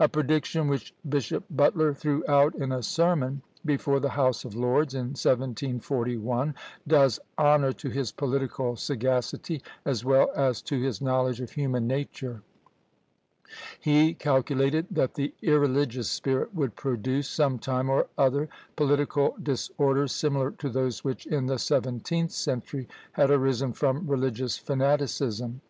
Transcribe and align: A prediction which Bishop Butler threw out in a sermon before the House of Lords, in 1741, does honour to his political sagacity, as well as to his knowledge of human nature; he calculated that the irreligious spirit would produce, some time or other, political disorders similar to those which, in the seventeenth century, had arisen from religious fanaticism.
A 0.00 0.08
prediction 0.08 0.66
which 0.66 0.94
Bishop 1.06 1.44
Butler 1.50 1.92
threw 1.92 2.24
out 2.26 2.54
in 2.54 2.72
a 2.72 2.82
sermon 2.82 3.42
before 3.66 4.00
the 4.00 4.08
House 4.08 4.46
of 4.46 4.54
Lords, 4.54 4.94
in 4.94 5.08
1741, 5.08 6.54
does 6.86 7.20
honour 7.38 7.74
to 7.74 7.90
his 7.90 8.10
political 8.10 8.76
sagacity, 8.76 9.60
as 9.84 10.06
well 10.06 10.30
as 10.34 10.62
to 10.62 10.80
his 10.80 11.02
knowledge 11.02 11.42
of 11.42 11.50
human 11.50 11.86
nature; 11.86 12.40
he 13.78 14.14
calculated 14.14 14.86
that 14.90 15.16
the 15.16 15.34
irreligious 15.42 16.08
spirit 16.10 16.54
would 16.54 16.74
produce, 16.74 17.28
some 17.28 17.58
time 17.58 17.90
or 17.90 18.06
other, 18.16 18.48
political 18.74 19.36
disorders 19.42 20.12
similar 20.12 20.50
to 20.52 20.70
those 20.70 21.04
which, 21.04 21.26
in 21.26 21.44
the 21.44 21.58
seventeenth 21.58 22.30
century, 22.32 22.88
had 23.12 23.30
arisen 23.30 23.74
from 23.74 24.06
religious 24.08 24.56
fanaticism. 24.56 25.60